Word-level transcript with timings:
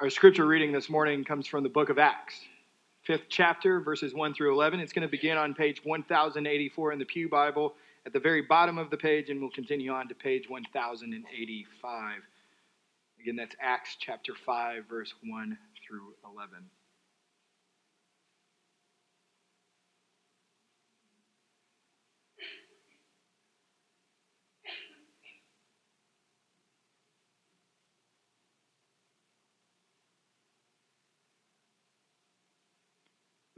Our 0.00 0.08
scripture 0.08 0.46
reading 0.46 0.72
this 0.72 0.88
morning 0.88 1.24
comes 1.24 1.46
from 1.46 1.62
the 1.62 1.68
book 1.68 1.90
of 1.90 1.98
Acts, 1.98 2.40
fifth 3.02 3.24
chapter, 3.28 3.80
verses 3.80 4.14
1 4.14 4.32
through 4.32 4.54
11. 4.54 4.80
It's 4.80 4.94
going 4.94 5.06
to 5.06 5.10
begin 5.10 5.36
on 5.36 5.52
page 5.52 5.84
1084 5.84 6.92
in 6.92 6.98
the 6.98 7.04
Pew 7.04 7.28
Bible 7.28 7.74
at 8.06 8.14
the 8.14 8.18
very 8.18 8.40
bottom 8.40 8.78
of 8.78 8.88
the 8.88 8.96
page, 8.96 9.28
and 9.28 9.38
we'll 9.38 9.50
continue 9.50 9.92
on 9.92 10.08
to 10.08 10.14
page 10.14 10.48
1085. 10.48 12.22
Again, 13.20 13.36
that's 13.36 13.54
Acts 13.60 13.98
chapter 14.00 14.32
5, 14.46 14.84
verse 14.88 15.12
1 15.22 15.58
through 15.86 16.14
11. 16.24 16.64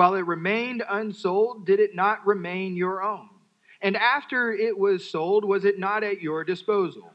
While 0.00 0.14
it 0.14 0.26
remained 0.26 0.82
unsold, 0.88 1.66
did 1.66 1.78
it 1.78 1.94
not 1.94 2.26
remain 2.26 2.74
your 2.74 3.02
own? 3.02 3.28
And 3.82 3.98
after 3.98 4.50
it 4.50 4.78
was 4.78 5.06
sold, 5.06 5.44
was 5.44 5.66
it 5.66 5.78
not 5.78 6.02
at 6.02 6.22
your 6.22 6.42
disposal? 6.42 7.12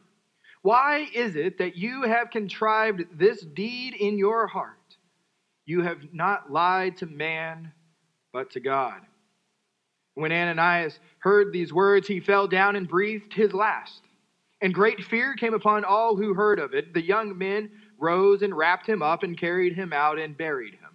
Why 0.61 1.07
is 1.11 1.35
it 1.35 1.57
that 1.57 1.75
you 1.75 2.03
have 2.03 2.29
contrived 2.29 3.05
this 3.11 3.41
deed 3.41 3.95
in 3.95 4.19
your 4.19 4.45
heart? 4.45 4.97
You 5.65 5.81
have 5.81 6.13
not 6.13 6.51
lied 6.51 6.97
to 6.97 7.07
man, 7.07 7.71
but 8.31 8.51
to 8.51 8.59
God. 8.59 9.01
When 10.13 10.31
Ananias 10.31 10.99
heard 11.17 11.51
these 11.51 11.73
words, 11.73 12.07
he 12.07 12.19
fell 12.19 12.47
down 12.47 12.75
and 12.75 12.87
breathed 12.87 13.33
his 13.33 13.51
last. 13.51 14.03
And 14.61 14.71
great 14.71 15.03
fear 15.03 15.33
came 15.33 15.55
upon 15.55 15.85
all 15.85 16.15
who 16.15 16.35
heard 16.35 16.59
of 16.59 16.75
it. 16.75 16.93
The 16.93 17.01
young 17.01 17.35
men 17.35 17.71
rose 17.97 18.43
and 18.43 18.55
wrapped 18.55 18.85
him 18.87 19.01
up 19.01 19.23
and 19.23 19.35
carried 19.35 19.73
him 19.73 19.91
out 19.91 20.19
and 20.19 20.37
buried 20.37 20.75
him. 20.75 20.94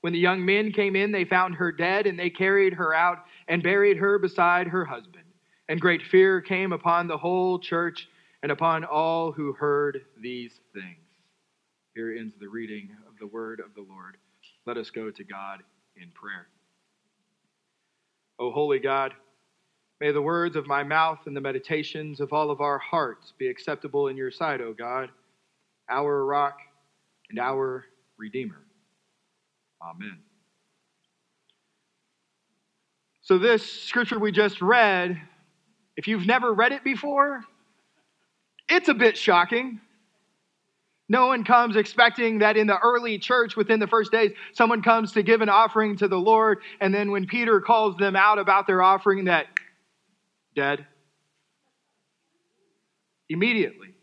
When 0.00 0.12
the 0.12 0.18
young 0.18 0.44
men 0.44 0.72
came 0.72 0.94
in, 0.94 1.10
they 1.10 1.24
found 1.24 1.56
her 1.56 1.72
dead, 1.72 2.06
and 2.06 2.18
they 2.18 2.30
carried 2.30 2.74
her 2.74 2.94
out 2.94 3.24
and 3.48 3.62
buried 3.62 3.96
her 3.96 4.18
beside 4.18 4.68
her 4.68 4.84
husband. 4.84 5.24
And 5.68 5.80
great 5.80 6.02
fear 6.02 6.40
came 6.40 6.72
upon 6.72 7.08
the 7.08 7.18
whole 7.18 7.58
church 7.58 8.08
and 8.42 8.52
upon 8.52 8.84
all 8.84 9.32
who 9.32 9.52
heard 9.52 10.02
these 10.20 10.52
things. 10.72 10.96
Here 11.94 12.14
ends 12.16 12.34
the 12.38 12.48
reading 12.48 12.90
of 13.08 13.18
the 13.18 13.26
word 13.26 13.60
of 13.60 13.74
the 13.74 13.84
Lord. 13.92 14.16
Let 14.66 14.76
us 14.76 14.90
go 14.90 15.10
to 15.10 15.24
God 15.24 15.62
in 15.96 16.10
prayer. 16.10 16.46
O 18.38 18.52
holy 18.52 18.78
God, 18.78 19.14
may 20.00 20.12
the 20.12 20.22
words 20.22 20.54
of 20.54 20.68
my 20.68 20.84
mouth 20.84 21.18
and 21.26 21.36
the 21.36 21.40
meditations 21.40 22.20
of 22.20 22.32
all 22.32 22.52
of 22.52 22.60
our 22.60 22.78
hearts 22.78 23.32
be 23.36 23.48
acceptable 23.48 24.06
in 24.06 24.16
your 24.16 24.30
sight, 24.30 24.60
O 24.60 24.72
God, 24.72 25.10
our 25.90 26.24
rock 26.24 26.58
and 27.30 27.40
our 27.40 27.86
redeemer. 28.16 28.67
Amen. 29.82 30.18
So, 33.22 33.38
this 33.38 33.64
scripture 33.64 34.18
we 34.18 34.32
just 34.32 34.62
read, 34.62 35.20
if 35.96 36.08
you've 36.08 36.26
never 36.26 36.52
read 36.52 36.72
it 36.72 36.82
before, 36.82 37.44
it's 38.68 38.88
a 38.88 38.94
bit 38.94 39.16
shocking. 39.16 39.80
No 41.10 41.28
one 41.28 41.44
comes 41.44 41.76
expecting 41.76 42.38
that 42.40 42.56
in 42.56 42.66
the 42.66 42.78
early 42.78 43.18
church, 43.18 43.56
within 43.56 43.80
the 43.80 43.86
first 43.86 44.12
days, 44.12 44.32
someone 44.52 44.82
comes 44.82 45.12
to 45.12 45.22
give 45.22 45.40
an 45.40 45.48
offering 45.48 45.96
to 45.98 46.08
the 46.08 46.18
Lord, 46.18 46.58
and 46.80 46.94
then 46.94 47.10
when 47.10 47.26
Peter 47.26 47.60
calls 47.60 47.96
them 47.96 48.14
out 48.14 48.38
about 48.38 48.66
their 48.66 48.82
offering, 48.82 49.24
that 49.24 49.46
dead. 50.54 50.86
Immediately. 53.30 53.94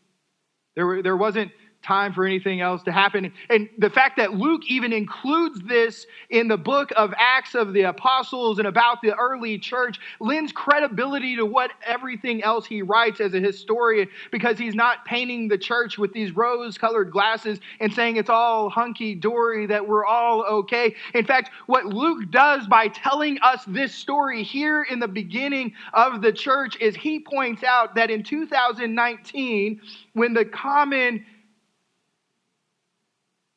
There, 0.76 1.04
there 1.04 1.18
wasn't 1.18 1.52
time 1.86 2.14
for 2.14 2.26
anything 2.26 2.62
else 2.62 2.82
to 2.84 2.92
happen. 2.92 3.32
And 3.50 3.70
the 3.78 3.90
fact 3.90 4.18
that 4.18 4.34
Luke 4.34 4.64
even 4.68 4.92
includes 4.92 5.62
this 5.62 6.08
in 6.30 6.48
the 6.48 6.58
book 6.58 6.92
of 6.96 7.14
Acts 7.18 7.54
of 7.54 7.74
the 7.74 7.84
Apostles 7.84 8.58
and 8.58 8.68
about 8.68 9.02
the 9.02 9.14
early 9.16 9.60
church 9.60 10.00
lends 10.20 10.52
credibility 10.52 11.36
to 11.36 11.46
what 11.46 11.72
everything 11.86 12.44
else 12.44 12.66
he 12.66 12.82
writes 12.82 13.22
as 13.22 13.34
a 13.36 13.40
historian 13.40 14.08
because 14.32 14.58
he's 14.58 14.74
not 14.74 15.06
painting 15.06 15.48
the 15.48 15.58
church 15.58 15.98
with 15.98 16.12
these 16.12 16.36
rose 16.36 16.78
colored 16.78 17.12
glasses 17.12 17.60
and 17.80 17.94
saying 17.94 18.18
it's 18.18 18.30
all 18.30 18.70
hunky 18.70 19.14
dory, 19.14 19.68
that 19.68 19.88
we're 19.88 20.06
all 20.06 20.44
okay. 20.44 20.96
In 21.14 21.26
fact, 21.26 21.52
what 21.68 21.86
Luke 21.86 22.32
does 22.32 22.66
by 22.68 22.88
telling 22.88 23.38
us 23.42 23.64
this 23.68 23.94
story 23.94 24.42
here 24.42 24.84
in 24.84 25.00
the 25.00 25.08
beginning 25.08 25.74
of 25.94 26.22
the 26.22 26.34
church 26.34 26.78
is 26.82 26.96
he 26.96 27.20
points 27.20 27.64
out 27.64 27.94
that 27.96 28.10
in 28.10 28.24
2019, 28.24 29.82
when 30.14 30.34
the 30.34 30.46
common 30.46 31.24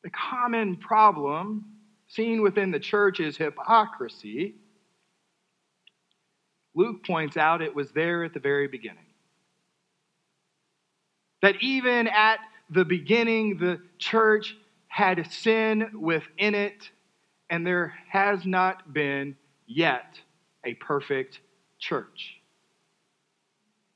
the 0.03 0.09
common 0.09 0.77
problem 0.77 1.65
seen 2.07 2.41
within 2.41 2.71
the 2.71 2.79
church 2.79 3.19
is 3.19 3.37
hypocrisy. 3.37 4.55
Luke 6.75 7.05
points 7.05 7.37
out 7.37 7.61
it 7.61 7.75
was 7.75 7.91
there 7.91 8.23
at 8.23 8.33
the 8.33 8.39
very 8.39 8.67
beginning. 8.67 9.05
That 11.41 11.61
even 11.61 12.07
at 12.07 12.39
the 12.69 12.85
beginning, 12.85 13.57
the 13.57 13.81
church 13.97 14.55
had 14.87 15.31
sin 15.31 15.91
within 15.93 16.55
it, 16.55 16.89
and 17.49 17.65
there 17.65 17.93
has 18.09 18.45
not 18.45 18.93
been 18.93 19.35
yet 19.65 20.19
a 20.65 20.73
perfect 20.75 21.39
church. 21.79 22.38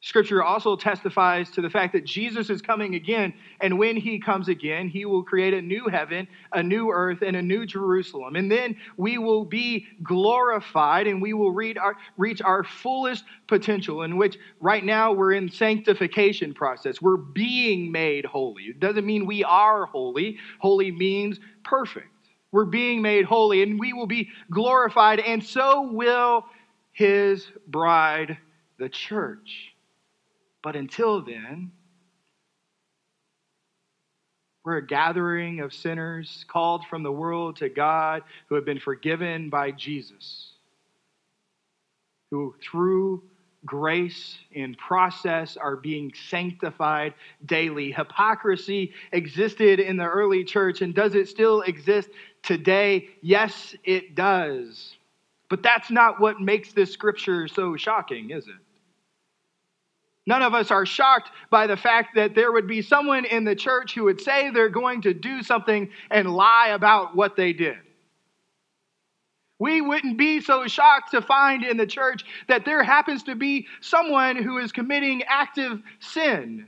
Scripture 0.03 0.43
also 0.43 0.75
testifies 0.75 1.49
to 1.49 1.61
the 1.61 1.69
fact 1.69 1.93
that 1.93 2.03
Jesus 2.03 2.49
is 2.49 2.61
coming 2.61 2.95
again, 2.95 3.33
and 3.61 3.79
when 3.79 3.95
he 3.95 4.19
comes 4.19 4.49
again, 4.49 4.89
he 4.89 5.05
will 5.05 5.23
create 5.23 5.53
a 5.53 5.61
new 5.61 5.87
heaven, 5.87 6.27
a 6.51 6.61
new 6.61 6.91
earth, 6.91 7.21
and 7.21 7.37
a 7.37 7.41
new 7.41 7.65
Jerusalem. 7.65 8.35
And 8.35 8.51
then 8.51 8.75
we 8.97 9.17
will 9.17 9.45
be 9.45 9.87
glorified 10.03 11.07
and 11.07 11.21
we 11.21 11.31
will 11.31 11.55
our, 11.77 11.95
reach 12.17 12.41
our 12.41 12.65
fullest 12.65 13.23
potential, 13.47 14.01
in 14.01 14.17
which 14.17 14.37
right 14.59 14.83
now 14.83 15.13
we're 15.13 15.31
in 15.31 15.49
sanctification 15.49 16.53
process. 16.53 17.01
We're 17.01 17.15
being 17.15 17.89
made 17.89 18.25
holy. 18.25 18.63
It 18.63 18.81
doesn't 18.81 19.05
mean 19.05 19.25
we 19.25 19.45
are 19.45 19.85
holy, 19.85 20.37
holy 20.59 20.91
means 20.91 21.39
perfect. 21.63 22.09
We're 22.51 22.65
being 22.65 23.01
made 23.01 23.23
holy, 23.23 23.63
and 23.63 23.79
we 23.79 23.93
will 23.93 24.07
be 24.07 24.27
glorified, 24.51 25.21
and 25.21 25.41
so 25.41 25.89
will 25.93 26.43
his 26.91 27.47
bride, 27.67 28.37
the 28.77 28.89
church. 28.89 29.72
But 30.63 30.75
until 30.77 31.21
then, 31.21 31.71
we're 34.63 34.77
a 34.77 34.87
gathering 34.87 35.59
of 35.59 35.73
sinners 35.73 36.45
called 36.47 36.85
from 36.89 37.03
the 37.03 37.11
world 37.11 37.57
to 37.57 37.69
God 37.69 38.23
who 38.47 38.55
have 38.55 38.65
been 38.65 38.79
forgiven 38.79 39.49
by 39.49 39.71
Jesus, 39.71 40.53
who 42.31 42.55
through 42.63 43.21
grace 43.65 44.37
and 44.55 44.77
process 44.77 45.57
are 45.57 45.75
being 45.75 46.13
sanctified 46.29 47.13
daily. 47.45 47.91
Hypocrisy 47.91 48.93
existed 49.11 49.79
in 49.81 49.97
the 49.97 50.05
early 50.05 50.45
church, 50.45 50.81
and 50.81 50.95
does 50.95 51.15
it 51.15 51.27
still 51.27 51.61
exist 51.61 52.09
today? 52.41 53.07
Yes, 53.21 53.75
it 53.83 54.15
does. 54.15 54.95
But 55.49 55.61
that's 55.61 55.91
not 55.91 56.19
what 56.21 56.39
makes 56.41 56.73
this 56.73 56.91
scripture 56.91 57.47
so 57.47 57.75
shocking, 57.75 58.31
is 58.31 58.47
it? 58.47 58.72
None 60.25 60.41
of 60.41 60.53
us 60.53 60.71
are 60.71 60.85
shocked 60.85 61.31
by 61.49 61.67
the 61.67 61.75
fact 61.75 62.15
that 62.15 62.33
there 62.33 62.51
would 62.51 62.67
be 62.67 62.81
someone 62.81 63.25
in 63.25 63.43
the 63.43 63.55
church 63.55 63.93
who 63.93 64.05
would 64.05 64.21
say 64.21 64.49
they're 64.49 64.69
going 64.69 65.01
to 65.01 65.13
do 65.13 65.43
something 65.43 65.89
and 66.09 66.33
lie 66.33 66.69
about 66.69 67.15
what 67.15 67.35
they 67.35 67.51
did. 67.51 67.77
We 69.59 69.81
wouldn't 69.81 70.17
be 70.17 70.41
so 70.41 70.67
shocked 70.67 71.11
to 71.11 71.21
find 71.21 71.63
in 71.63 71.77
the 71.77 71.87
church 71.87 72.23
that 72.47 72.65
there 72.65 72.83
happens 72.83 73.23
to 73.23 73.35
be 73.35 73.67
someone 73.81 74.35
who 74.35 74.57
is 74.57 74.71
committing 74.71 75.23
active 75.23 75.81
sin. 75.99 76.67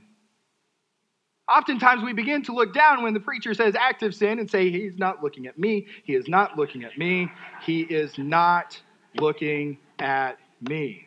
Oftentimes, 1.48 2.02
we 2.02 2.12
begin 2.12 2.42
to 2.44 2.52
look 2.52 2.74
down 2.74 3.02
when 3.02 3.14
the 3.14 3.20
preacher 3.20 3.54
says 3.54 3.74
active 3.78 4.14
sin 4.14 4.38
and 4.38 4.50
say, 4.50 4.70
He's 4.70 4.98
not 4.98 5.22
looking 5.22 5.46
at 5.46 5.58
me. 5.58 5.86
He 6.04 6.14
is 6.14 6.26
not 6.28 6.56
looking 6.58 6.84
at 6.84 6.98
me. 6.98 7.30
He 7.62 7.82
is 7.82 8.18
not 8.18 8.80
looking 9.20 9.78
at 9.98 10.38
me. 10.60 11.05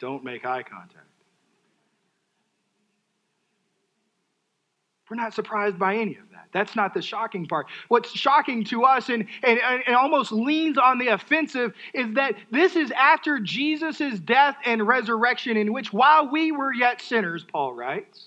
Don't 0.00 0.24
make 0.24 0.44
eye 0.44 0.62
contact. 0.62 1.06
We're 5.10 5.16
not 5.16 5.34
surprised 5.34 5.78
by 5.78 5.96
any 5.96 6.16
of 6.16 6.30
that. 6.30 6.46
That's 6.52 6.76
not 6.76 6.94
the 6.94 7.02
shocking 7.02 7.46
part. 7.46 7.66
What's 7.88 8.12
shocking 8.12 8.64
to 8.66 8.84
us 8.84 9.08
and, 9.08 9.26
and, 9.42 9.58
and 9.86 9.96
almost 9.96 10.30
leans 10.30 10.78
on 10.78 10.98
the 10.98 11.08
offensive 11.08 11.74
is 11.92 12.14
that 12.14 12.36
this 12.52 12.76
is 12.76 12.92
after 12.92 13.40
Jesus' 13.40 14.20
death 14.20 14.56
and 14.64 14.86
resurrection, 14.86 15.56
in 15.56 15.72
which 15.72 15.92
while 15.92 16.30
we 16.30 16.52
were 16.52 16.72
yet 16.72 17.02
sinners, 17.02 17.44
Paul 17.44 17.74
writes, 17.74 18.26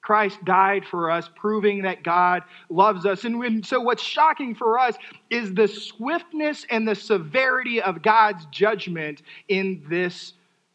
Christ 0.00 0.42
died 0.44 0.84
for 0.84 1.10
us, 1.10 1.30
proving 1.36 1.82
that 1.82 2.02
God 2.02 2.42
loves 2.70 3.06
us. 3.06 3.24
And 3.24 3.38
when, 3.38 3.62
so, 3.62 3.80
what's 3.80 4.02
shocking 4.02 4.54
for 4.54 4.78
us 4.78 4.96
is 5.30 5.54
the 5.54 5.68
swiftness 5.68 6.66
and 6.70 6.88
the 6.88 6.94
severity 6.94 7.80
of 7.80 8.02
God's 8.02 8.46
judgment 8.46 9.22
in 9.48 9.84
this 9.88 10.32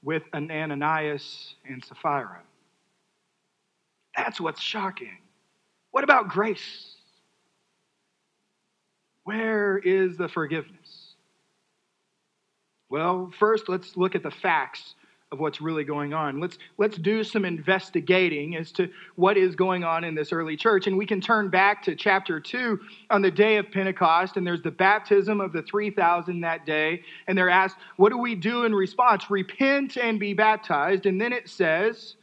with 0.08 0.24
Ananias 0.34 1.56
and 1.70 1.84
Sapphira. 1.84 2.40
That's 4.16 4.40
what's 4.40 4.62
shocking. 4.62 5.18
What 5.92 6.06
about 6.06 6.30
grace? 6.30 6.96
Where 9.26 9.78
is 9.78 10.16
the 10.16 10.30
forgiveness? 10.30 11.16
Well, 12.90 13.34
first, 13.38 13.68
let's 13.68 13.98
look 13.98 14.16
at 14.16 14.24
the 14.24 14.32
facts 14.32 14.96
of 15.32 15.40
what's 15.40 15.60
really 15.60 15.84
going 15.84 16.14
on. 16.14 16.40
Let's, 16.40 16.58
let's 16.78 16.98
do 16.98 17.24
some 17.24 17.44
investigating 17.44 18.56
as 18.56 18.72
to 18.74 18.90
what 19.16 19.36
is 19.36 19.56
going 19.56 19.84
on 19.84 20.06
in 20.06 20.16
this 20.16 20.32
early 20.32 20.56
church. 20.56 20.88
And 20.88 20.98
we 20.98 21.06
can 21.06 21.20
turn 21.20 21.50
back 21.50 21.84
to 21.84 21.96
chapter 21.96 22.40
2 22.40 22.80
on 23.10 23.22
the 23.22 23.32
day 23.32 23.58
of 23.58 23.70
Pentecost, 23.70 24.38
and 24.38 24.48
there's 24.48 24.62
the 24.62 24.72
baptism 24.72 25.42
of 25.42 25.52
the 25.52 25.64
3,000 25.64 26.40
that 26.42 26.66
day. 26.66 27.02
And 27.28 27.38
they're 27.38 27.50
asked, 27.50 27.76
What 27.98 28.10
do 28.10 28.18
we 28.18 28.36
do 28.36 28.64
in 28.64 28.74
response? 28.74 29.30
Repent 29.30 29.98
and 29.98 30.18
be 30.18 30.34
baptized. 30.34 31.06
And 31.06 31.20
then 31.20 31.34
it 31.34 31.50
says, 31.50 32.16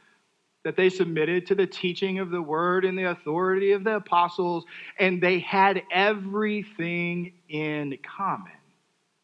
that 0.64 0.76
they 0.76 0.88
submitted 0.88 1.46
to 1.46 1.54
the 1.54 1.66
teaching 1.66 2.20
of 2.20 2.30
the 2.30 2.40
word 2.40 2.86
and 2.86 2.96
the 2.96 3.10
authority 3.10 3.72
of 3.72 3.84
the 3.84 3.96
apostles, 3.96 4.64
and 4.98 5.22
they 5.22 5.38
had 5.38 5.82
everything 5.92 7.34
in 7.50 7.98
common. 8.16 8.50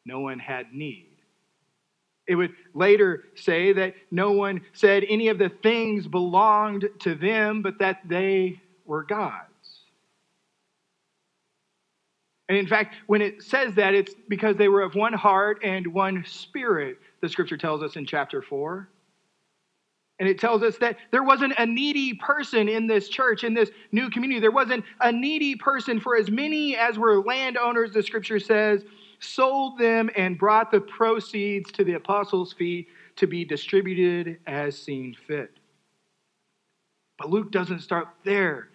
No 0.05 0.21
one 0.21 0.39
had 0.39 0.75
need. 0.75 1.10
It 2.31 2.37
would 2.37 2.53
later 2.75 3.25
say 3.35 3.73
that 3.73 3.95
no 4.13 4.31
one 4.31 4.61
said 4.73 5.05
any 5.09 5.27
of 5.27 5.39
the 5.39 5.49
things 5.49 6.07
belonged 6.07 6.89
to 7.01 7.17
them, 7.17 7.61
but 7.61 7.81
that 7.81 8.03
they 8.09 8.63
were 8.85 9.03
God's. 9.03 9.49
And 12.49 12.57
in 12.57 12.69
fact, 12.69 12.95
when 13.09 13.21
it 13.21 13.43
says 13.43 13.75
that, 13.75 13.95
it's 13.95 14.15
because 14.29 14.55
they 14.57 14.69
were 14.69 14.83
of 14.83 14.95
one 14.95 15.13
heart 15.13 15.59
and 15.65 15.85
one 15.89 16.25
spirit, 16.25 16.99
the 17.21 17.29
scripture 17.29 17.57
tells 17.57 17.83
us 17.83 17.97
in 17.97 18.07
chapter 18.07 18.43
4. 18.43 18.89
And 20.21 20.29
it 20.29 20.39
tells 20.39 20.63
us 20.63 20.77
that 20.77 20.99
there 21.11 21.25
wasn't 21.25 21.55
a 21.59 21.67
needy 21.67 22.15
person 22.15 22.69
in 22.69 22.87
this 22.87 23.09
church, 23.09 23.43
in 23.43 23.55
this 23.55 23.71
new 23.91 24.09
community. 24.09 24.39
There 24.39 24.53
wasn't 24.53 24.85
a 25.01 25.11
needy 25.11 25.57
person, 25.57 25.99
for 25.99 26.17
as 26.17 26.31
many 26.31 26.77
as 26.77 26.97
were 26.97 27.25
landowners, 27.25 27.91
the 27.91 28.05
scripture 28.05 28.39
says, 28.39 28.85
sold 29.21 29.79
them 29.79 30.11
and 30.17 30.39
brought 30.39 30.71
the 30.71 30.81
proceeds 30.81 31.71
to 31.73 31.85
the 31.85 31.95
apostles' 31.95 32.53
feet 32.53 32.89
to 33.17 33.27
be 33.27 33.45
distributed 33.45 34.39
as 34.47 34.77
seen 34.77 35.15
fit. 35.27 35.51
But 37.19 37.31
Luke 37.31 37.53
doesn't 37.53 37.81
start 37.81 38.09
there. 38.25 38.69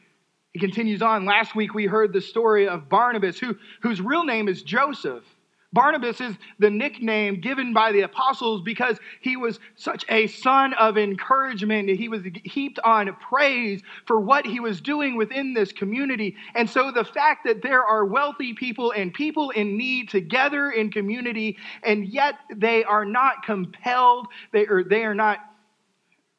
He 0.54 0.60
continues 0.60 1.02
on. 1.02 1.26
Last 1.26 1.56
week 1.56 1.74
we 1.74 1.86
heard 1.86 2.14
the 2.14 2.22
story 2.22 2.68
of 2.68 2.88
Barnabas, 2.88 3.38
who, 3.38 3.58
whose 3.82 4.00
real 4.00 4.24
name 4.24 4.48
is 4.48 4.62
Joseph. 4.62 5.26
Barnabas 5.76 6.22
is 6.22 6.36
the 6.58 6.70
nickname 6.70 7.42
given 7.42 7.74
by 7.74 7.92
the 7.92 8.02
apostles 8.02 8.62
because 8.62 8.98
he 9.20 9.36
was 9.36 9.60
such 9.76 10.06
a 10.10 10.26
son 10.28 10.74
of 10.76 10.98
encouragement. 10.98 11.90
He 11.90 12.08
was 12.08 12.22
heaped 12.46 12.80
on 12.80 13.14
praise 13.18 13.82
for 14.08 14.20
what 14.20 14.46
he 14.46 14.62
was 14.62 14.80
doing 14.80 15.18
within 15.18 15.54
this 15.54 15.74
community. 15.74 16.38
And 16.56 16.68
so 16.68 16.92
the 16.92 17.04
fact 17.04 17.46
that 17.46 17.62
there 17.62 17.84
are 17.84 18.06
wealthy 18.06 18.54
people 18.54 18.92
and 18.92 19.14
people 19.14 19.50
in 19.50 19.78
need 19.78 20.08
together 20.08 20.72
in 20.72 20.92
community, 20.92 21.58
and 21.84 22.08
yet 22.08 22.36
they 22.56 22.86
are 22.86 23.06
not 23.06 23.44
compelled, 23.44 24.28
they 24.54 24.66
are, 24.66 24.84
they 24.84 25.04
are 25.04 25.14
not. 25.16 25.40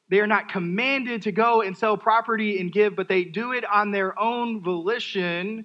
They 0.09 0.21
are 0.21 0.27
not 0.29 0.49
commanded 0.49 1.23
to 1.23 1.33
go 1.33 1.63
and 1.63 1.77
sell 1.77 1.97
property 1.97 2.61
and 2.61 2.73
give, 2.73 2.95
but 2.95 3.09
they 3.09 3.25
do 3.25 3.51
it 3.51 3.65
on 3.65 3.91
their 3.91 4.17
own 4.17 4.63
volition 4.63 5.65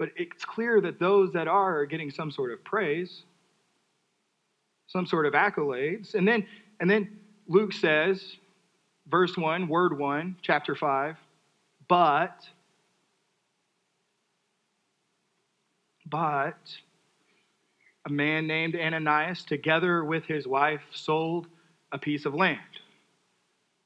but 0.00 0.08
it's 0.16 0.46
clear 0.46 0.80
that 0.80 0.98
those 0.98 1.30
that 1.34 1.46
are 1.46 1.80
are 1.80 1.84
getting 1.84 2.10
some 2.10 2.30
sort 2.30 2.50
of 2.52 2.64
praise, 2.64 3.24
some 4.86 5.04
sort 5.04 5.26
of 5.26 5.34
accolades. 5.34 6.14
And 6.14 6.26
then, 6.26 6.46
and 6.80 6.88
then 6.88 7.18
Luke 7.46 7.74
says, 7.74 8.36
verse 9.08 9.36
1, 9.36 9.68
word 9.68 9.98
1, 9.98 10.36
chapter 10.40 10.74
5, 10.74 11.16
but, 11.86 12.48
but 16.06 16.56
a 18.06 18.10
man 18.10 18.46
named 18.46 18.76
Ananias, 18.76 19.44
together 19.44 20.02
with 20.02 20.24
his 20.24 20.46
wife, 20.46 20.80
sold 20.92 21.46
a 21.92 21.98
piece 21.98 22.24
of 22.24 22.32
land. 22.32 22.58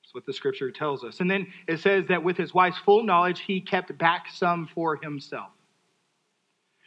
That's 0.00 0.14
what 0.14 0.26
the 0.26 0.32
scripture 0.32 0.70
tells 0.70 1.02
us. 1.02 1.18
And 1.18 1.28
then 1.28 1.48
it 1.66 1.80
says 1.80 2.04
that 2.08 2.22
with 2.22 2.36
his 2.36 2.54
wife's 2.54 2.78
full 2.78 3.02
knowledge, 3.02 3.40
he 3.40 3.60
kept 3.60 3.98
back 3.98 4.26
some 4.32 4.68
for 4.72 4.94
himself. 4.94 5.50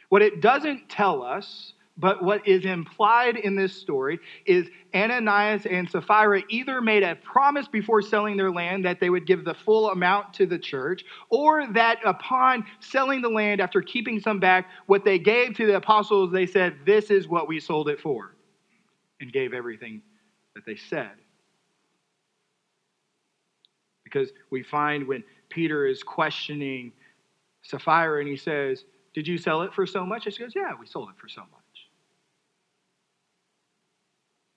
What 0.08 0.22
it 0.22 0.40
doesn't 0.40 0.88
tell 0.88 1.22
us, 1.22 1.74
but 1.96 2.22
what 2.22 2.46
is 2.46 2.64
implied 2.64 3.36
in 3.36 3.56
this 3.56 3.74
story, 3.74 4.20
is 4.46 4.68
Ananias 4.94 5.66
and 5.66 5.90
Sapphira 5.90 6.42
either 6.48 6.80
made 6.80 7.02
a 7.02 7.16
promise 7.16 7.68
before 7.68 8.00
selling 8.00 8.36
their 8.36 8.50
land 8.50 8.84
that 8.84 9.00
they 9.00 9.10
would 9.10 9.26
give 9.26 9.44
the 9.44 9.54
full 9.54 9.90
amount 9.90 10.32
to 10.34 10.46
the 10.46 10.58
church, 10.58 11.04
or 11.28 11.66
that 11.72 11.98
upon 12.04 12.64
selling 12.80 13.20
the 13.20 13.28
land, 13.28 13.60
after 13.60 13.82
keeping 13.82 14.20
some 14.20 14.38
back, 14.38 14.68
what 14.86 15.04
they 15.04 15.18
gave 15.18 15.54
to 15.56 15.66
the 15.66 15.76
apostles, 15.76 16.32
they 16.32 16.46
said, 16.46 16.76
This 16.86 17.10
is 17.10 17.28
what 17.28 17.48
we 17.48 17.60
sold 17.60 17.88
it 17.88 18.00
for, 18.00 18.36
and 19.20 19.32
gave 19.32 19.52
everything 19.52 20.00
that 20.54 20.64
they 20.64 20.76
said. 20.76 21.10
Because 24.04 24.30
we 24.50 24.62
find 24.62 25.06
when 25.06 25.22
Peter 25.50 25.86
is 25.86 26.02
questioning 26.02 26.92
Sapphira 27.62 28.20
and 28.20 28.28
he 28.28 28.36
says, 28.36 28.84
did 29.18 29.26
you 29.26 29.36
sell 29.36 29.62
it 29.62 29.74
for 29.74 29.84
so 29.84 30.06
much? 30.06 30.26
And 30.26 30.34
she 30.34 30.44
goes, 30.44 30.52
Yeah, 30.54 30.74
we 30.78 30.86
sold 30.86 31.08
it 31.08 31.16
for 31.20 31.28
so 31.28 31.40
much. 31.40 31.50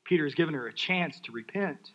Peter 0.06 0.24
has 0.24 0.36
given 0.36 0.54
her 0.54 0.68
a 0.68 0.74
chance 0.74 1.20
to 1.22 1.32
repent, 1.32 1.90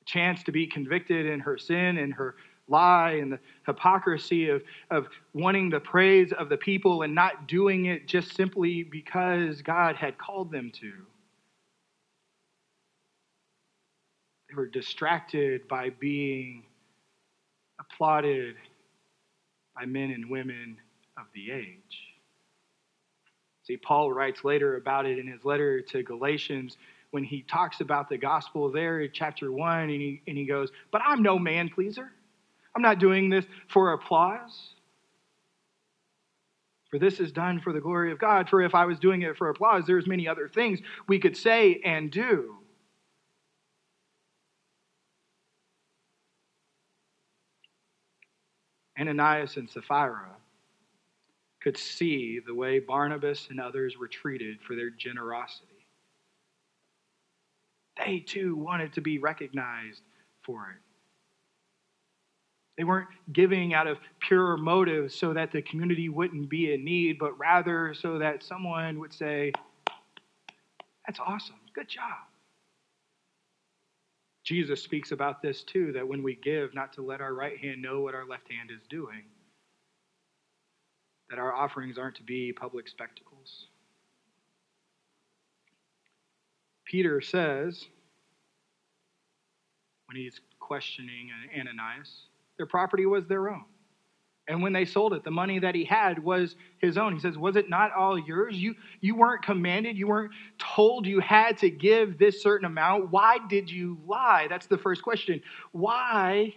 a 0.00 0.04
chance 0.06 0.42
to 0.44 0.52
be 0.52 0.66
convicted 0.66 1.26
in 1.26 1.40
her 1.40 1.58
sin 1.58 1.98
and 1.98 2.14
her 2.14 2.36
lie 2.66 3.18
and 3.20 3.30
the 3.30 3.38
hypocrisy 3.66 4.48
of, 4.48 4.62
of 4.90 5.06
wanting 5.34 5.68
the 5.68 5.80
praise 5.80 6.32
of 6.32 6.48
the 6.48 6.56
people 6.56 7.02
and 7.02 7.14
not 7.14 7.46
doing 7.46 7.86
it 7.86 8.08
just 8.08 8.34
simply 8.34 8.82
because 8.82 9.60
God 9.60 9.96
had 9.96 10.16
called 10.16 10.50
them 10.50 10.72
to. 10.80 10.92
They 14.48 14.54
were 14.54 14.66
distracted 14.66 15.68
by 15.68 15.90
being 15.90 16.62
applauded 17.78 18.56
by 19.76 19.84
men 19.84 20.10
and 20.10 20.30
women 20.30 20.78
of 21.16 21.26
the 21.34 21.50
age. 21.50 22.14
See, 23.66 23.76
Paul 23.76 24.12
writes 24.12 24.44
later 24.44 24.76
about 24.76 25.06
it 25.06 25.18
in 25.18 25.26
his 25.26 25.44
letter 25.44 25.80
to 25.80 26.02
Galatians 26.02 26.76
when 27.12 27.24
he 27.24 27.42
talks 27.42 27.80
about 27.80 28.08
the 28.08 28.18
gospel 28.18 28.70
there 28.70 29.00
in 29.00 29.10
chapter 29.12 29.50
1, 29.50 29.80
and 29.82 29.90
he, 29.90 30.22
and 30.26 30.36
he 30.36 30.44
goes, 30.44 30.70
But 30.90 31.00
I'm 31.04 31.22
no 31.22 31.38
man 31.38 31.68
pleaser. 31.68 32.12
I'm 32.74 32.82
not 32.82 32.98
doing 32.98 33.30
this 33.30 33.46
for 33.68 33.92
applause. 33.92 34.74
For 36.90 36.98
this 36.98 37.20
is 37.20 37.32
done 37.32 37.60
for 37.60 37.72
the 37.72 37.80
glory 37.80 38.12
of 38.12 38.18
God. 38.18 38.48
For 38.48 38.62
if 38.62 38.74
I 38.74 38.84
was 38.84 38.98
doing 38.98 39.22
it 39.22 39.36
for 39.36 39.48
applause, 39.48 39.84
there's 39.86 40.06
many 40.06 40.28
other 40.28 40.48
things 40.48 40.80
we 41.08 41.18
could 41.18 41.36
say 41.36 41.80
and 41.84 42.10
do. 42.10 42.56
Ananias 48.98 49.56
and 49.56 49.68
Sapphira 49.68 50.36
could 51.64 51.78
see 51.78 52.40
the 52.46 52.54
way 52.54 52.78
Barnabas 52.78 53.48
and 53.48 53.58
others 53.58 53.96
were 53.98 54.06
treated 54.06 54.58
for 54.60 54.76
their 54.76 54.90
generosity. 54.90 55.86
They 57.96 58.18
too 58.18 58.54
wanted 58.54 58.92
to 58.92 59.00
be 59.00 59.18
recognized 59.18 60.02
for 60.42 60.70
it. 60.70 60.82
They 62.76 62.84
weren't 62.84 63.08
giving 63.32 63.72
out 63.72 63.86
of 63.86 63.96
pure 64.20 64.58
motives 64.58 65.14
so 65.14 65.32
that 65.32 65.52
the 65.52 65.62
community 65.62 66.10
wouldn't 66.10 66.50
be 66.50 66.74
in 66.74 66.84
need, 66.84 67.18
but 67.18 67.38
rather 67.38 67.94
so 67.94 68.18
that 68.18 68.42
someone 68.42 68.98
would 68.98 69.14
say, 69.14 69.52
That's 71.06 71.20
awesome. 71.20 71.56
Good 71.74 71.88
job. 71.88 72.28
Jesus 74.42 74.82
speaks 74.82 75.12
about 75.12 75.40
this 75.40 75.62
too 75.62 75.92
that 75.92 76.06
when 76.06 76.22
we 76.22 76.34
give, 76.34 76.74
not 76.74 76.92
to 76.94 77.02
let 77.02 77.22
our 77.22 77.32
right 77.32 77.58
hand 77.58 77.80
know 77.80 78.02
what 78.02 78.14
our 78.14 78.26
left 78.26 78.52
hand 78.52 78.70
is 78.70 78.82
doing, 78.90 79.22
that 81.30 81.38
our 81.38 81.54
offerings 81.54 81.98
aren't 81.98 82.16
to 82.16 82.22
be 82.22 82.52
public 82.52 82.88
spectacles. 82.88 83.66
Peter 86.84 87.20
says, 87.20 87.86
when 90.06 90.16
he's 90.16 90.40
questioning 90.60 91.30
Ananias, 91.58 92.26
their 92.56 92.66
property 92.66 93.06
was 93.06 93.26
their 93.26 93.48
own. 93.48 93.64
And 94.46 94.62
when 94.62 94.74
they 94.74 94.84
sold 94.84 95.14
it, 95.14 95.24
the 95.24 95.30
money 95.30 95.58
that 95.58 95.74
he 95.74 95.84
had 95.84 96.22
was 96.22 96.54
his 96.78 96.98
own. 96.98 97.14
He 97.14 97.20
says, 97.20 97.38
Was 97.38 97.56
it 97.56 97.70
not 97.70 97.92
all 97.94 98.18
yours? 98.18 98.54
You, 98.56 98.74
you 99.00 99.16
weren't 99.16 99.42
commanded, 99.42 99.96
you 99.96 100.06
weren't 100.06 100.32
told 100.58 101.06
you 101.06 101.20
had 101.20 101.56
to 101.58 101.70
give 101.70 102.18
this 102.18 102.42
certain 102.42 102.66
amount. 102.66 103.10
Why 103.10 103.38
did 103.48 103.70
you 103.70 103.98
lie? 104.06 104.46
That's 104.50 104.66
the 104.66 104.76
first 104.76 105.02
question. 105.02 105.40
Why 105.72 106.54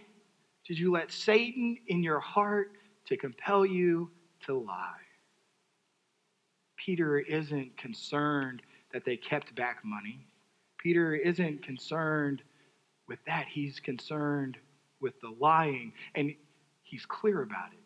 did 0.66 0.78
you 0.78 0.92
let 0.92 1.10
Satan 1.10 1.78
in 1.86 2.02
your 2.02 2.20
heart 2.20 2.72
to 3.06 3.16
compel 3.16 3.64
you 3.64 4.10
to 4.48 4.54
lie? 4.54 4.92
Peter 6.76 7.18
isn't 7.18 7.76
concerned 7.76 8.62
that 8.92 9.04
they 9.04 9.16
kept 9.16 9.54
back 9.54 9.78
money. 9.84 10.26
Peter 10.78 11.14
isn't 11.14 11.62
concerned 11.62 12.42
with 13.08 13.18
that. 13.26 13.46
He's 13.48 13.78
concerned 13.80 14.56
with 15.00 15.14
the 15.20 15.34
lying. 15.38 15.92
And 16.14 16.34
he's 16.82 17.04
clear 17.06 17.42
about 17.42 17.72
it. 17.72 17.78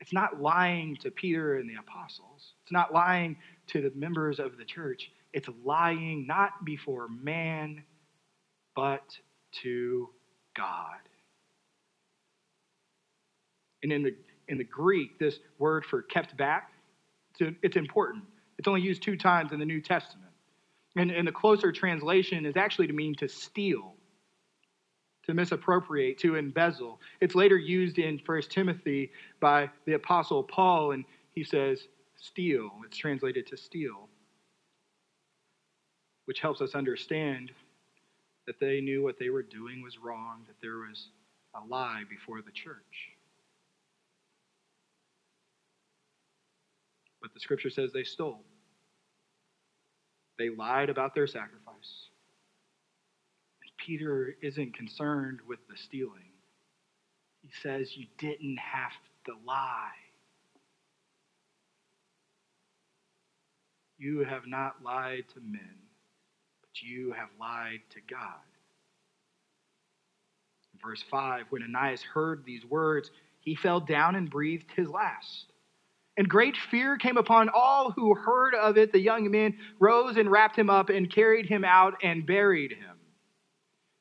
It's 0.00 0.12
not 0.12 0.40
lying 0.40 0.96
to 0.96 1.10
Peter 1.10 1.58
and 1.58 1.68
the 1.68 1.74
apostles, 1.74 2.54
it's 2.62 2.72
not 2.72 2.92
lying 2.92 3.36
to 3.68 3.82
the 3.82 3.92
members 3.94 4.38
of 4.38 4.56
the 4.56 4.64
church. 4.64 5.10
It's 5.34 5.48
lying 5.62 6.26
not 6.26 6.64
before 6.64 7.08
man, 7.08 7.82
but 8.74 9.04
to 9.62 10.08
God. 10.56 10.96
And 13.82 13.92
in 13.92 14.02
the, 14.02 14.14
in 14.48 14.58
the 14.58 14.64
Greek, 14.64 15.18
this 15.18 15.38
word 15.58 15.84
for 15.84 16.02
kept 16.02 16.36
back, 16.36 16.72
it's, 17.40 17.76
important. 17.76 18.24
It's 18.58 18.66
only 18.66 18.80
used 18.80 19.02
two 19.02 19.16
times 19.16 19.52
in 19.52 19.58
the 19.58 19.64
New 19.64 19.80
Testament. 19.80 20.30
And, 20.96 21.10
and 21.10 21.28
the 21.28 21.32
closer 21.32 21.70
translation 21.70 22.44
is 22.44 22.56
actually 22.56 22.88
to 22.88 22.92
mean 22.92 23.14
to 23.16 23.28
steal 23.28 23.94
to 25.28 25.34
misappropriate, 25.34 26.18
to 26.18 26.36
embezzle. 26.36 26.98
It's 27.20 27.34
later 27.34 27.58
used 27.58 27.98
in 27.98 28.18
1 28.24 28.42
Timothy 28.48 29.12
by 29.40 29.68
the 29.84 29.92
Apostle 29.92 30.42
Paul, 30.42 30.92
and 30.92 31.04
he 31.34 31.44
says, 31.44 31.86
steal. 32.16 32.70
It's 32.86 32.96
translated 32.96 33.46
to 33.48 33.56
steal, 33.56 34.08
which 36.24 36.40
helps 36.40 36.62
us 36.62 36.74
understand 36.74 37.52
that 38.46 38.58
they 38.58 38.80
knew 38.80 39.02
what 39.02 39.18
they 39.18 39.28
were 39.28 39.42
doing 39.42 39.82
was 39.82 39.98
wrong, 39.98 40.44
that 40.46 40.56
there 40.62 40.78
was 40.78 41.08
a 41.54 41.60
lie 41.68 42.04
before 42.08 42.40
the 42.40 42.50
church. 42.50 43.12
But 47.20 47.34
the 47.34 47.40
scripture 47.40 47.70
says 47.70 47.92
they 47.92 48.04
stole. 48.04 48.44
They 50.38 50.50
lied 50.50 50.88
about 50.88 51.14
their 51.14 51.26
sacrifice. 51.26 52.08
Peter 53.78 54.36
isn't 54.42 54.76
concerned 54.76 55.38
with 55.46 55.60
the 55.68 55.76
stealing. 55.76 56.32
He 57.42 57.50
says, 57.62 57.96
You 57.96 58.06
didn't 58.18 58.58
have 58.58 58.92
to 59.26 59.32
lie. 59.46 59.88
You 63.96 64.24
have 64.24 64.46
not 64.46 64.82
lied 64.84 65.24
to 65.34 65.40
men, 65.40 65.74
but 66.60 66.82
you 66.82 67.12
have 67.12 67.30
lied 67.40 67.80
to 67.90 68.00
God. 68.08 68.44
In 70.74 70.80
verse 70.86 71.02
5, 71.10 71.46
when 71.50 71.62
Ananias 71.62 72.02
heard 72.02 72.44
these 72.44 72.64
words, 72.64 73.10
he 73.40 73.54
fell 73.54 73.80
down 73.80 74.14
and 74.14 74.30
breathed 74.30 74.70
his 74.76 74.88
last. 74.88 75.47
And 76.18 76.28
great 76.28 76.56
fear 76.56 76.98
came 76.98 77.16
upon 77.16 77.48
all 77.48 77.92
who 77.92 78.12
heard 78.12 78.52
of 78.56 78.76
it. 78.76 78.92
The 78.92 78.98
young 78.98 79.30
men 79.30 79.56
rose 79.78 80.16
and 80.16 80.28
wrapped 80.28 80.58
him 80.58 80.68
up 80.68 80.90
and 80.90 81.08
carried 81.08 81.46
him 81.46 81.64
out 81.64 81.94
and 82.02 82.26
buried 82.26 82.72
him. 82.72 82.96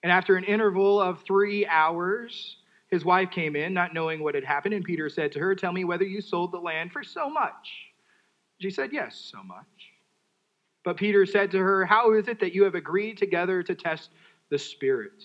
And 0.02 0.12
after 0.12 0.36
an 0.36 0.44
interval 0.44 1.00
of 1.00 1.22
three 1.22 1.68
hours, 1.68 2.58
his 2.90 3.06
wife 3.06 3.30
came 3.30 3.56
in, 3.56 3.72
not 3.72 3.94
knowing 3.94 4.24
what 4.24 4.34
had 4.34 4.44
happened, 4.44 4.74
and 4.74 4.84
Peter 4.84 5.10
said 5.10 5.32
to 5.34 5.40
her, 5.40 5.54
Tell 5.54 5.72
me 5.72 5.84
whether 5.84 6.06
you 6.06 6.20
sold 6.20 6.52
the 6.52 6.60
land 6.60 6.92
for 6.92 7.04
so 7.04 7.30
much. 7.30 7.72
She 8.60 8.72
said, 8.72 8.92
Yes, 8.92 9.16
so 9.16 9.44
much. 9.44 9.66
But 10.84 10.98
Peter 10.98 11.26
said 11.28 11.52
to 11.52 11.60
her, 11.60 11.86
How 11.86 12.14
is 12.14 12.28
it 12.28 12.40
that 12.40 12.54
you 12.54 12.64
have 12.64 12.76
agreed 12.76 13.20
together 13.20 13.62
to 13.62 13.76
test 13.76 14.10
the 14.50 14.58
Spirit? 14.58 15.24